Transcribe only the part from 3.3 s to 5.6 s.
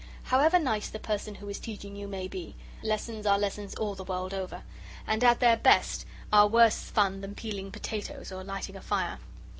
lessons all the world over, and at their